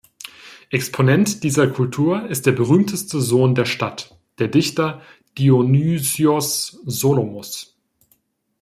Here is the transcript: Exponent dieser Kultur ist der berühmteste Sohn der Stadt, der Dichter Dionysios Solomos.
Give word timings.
Exponent 0.71 1.43
dieser 1.43 1.67
Kultur 1.67 2.25
ist 2.27 2.47
der 2.47 2.53
berühmteste 2.53 3.21
Sohn 3.21 3.53
der 3.53 3.65
Stadt, 3.65 4.17
der 4.39 4.47
Dichter 4.47 5.03
Dionysios 5.37 6.79
Solomos. 6.87 7.77